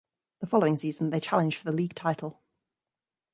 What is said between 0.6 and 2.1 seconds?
season they challenged for the league